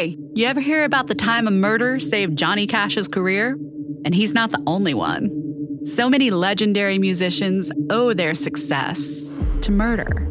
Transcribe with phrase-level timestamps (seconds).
[0.00, 3.58] Hey, you ever hear about the time a murder saved Johnny Cash's career?
[4.02, 5.30] And he's not the only one.
[5.84, 10.26] So many legendary musicians owe their success to murder.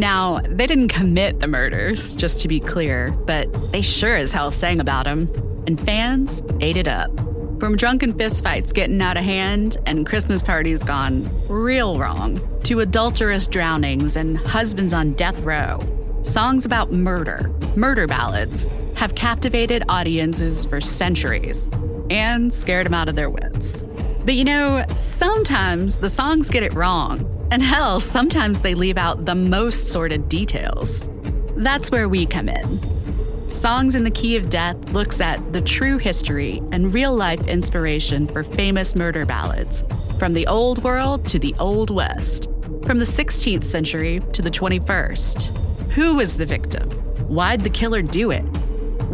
[0.00, 4.50] Now, they didn't commit the murders, just to be clear, but they sure as hell
[4.50, 5.30] sang about them,
[5.68, 7.16] and fans ate it up.
[7.60, 13.46] From drunken fistfights getting out of hand and Christmas parties gone real wrong, to adulterous
[13.46, 15.78] drownings and husbands on death row,
[16.24, 21.70] songs about murder, murder ballads, have captivated audiences for centuries
[22.10, 23.84] and scared them out of their wits.
[24.24, 27.30] But you know, sometimes the songs get it wrong.
[27.50, 31.10] And hell, sometimes they leave out the most sordid details.
[31.56, 33.52] That's where we come in.
[33.52, 38.26] Songs in the Key of Death looks at the true history and real life inspiration
[38.26, 39.84] for famous murder ballads,
[40.18, 42.48] from the Old World to the Old West,
[42.84, 45.56] from the 16th century to the 21st.
[45.92, 46.90] Who was the victim?
[47.28, 48.44] Why'd the killer do it?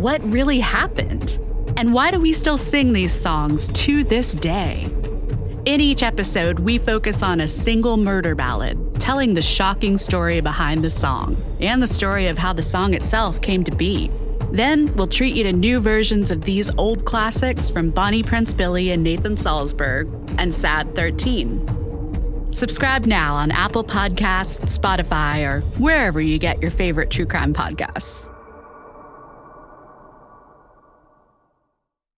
[0.01, 1.39] What really happened?
[1.77, 4.89] And why do we still sing these songs to this day?
[5.67, 10.83] In each episode, we focus on a single murder ballad, telling the shocking story behind
[10.83, 14.11] the song and the story of how the song itself came to be.
[14.51, 18.93] Then we'll treat you to new versions of these old classics from Bonnie Prince Billy
[18.93, 22.49] and Nathan Salsburg and Sad 13.
[22.53, 28.35] Subscribe now on Apple Podcasts, Spotify, or wherever you get your favorite true crime podcasts.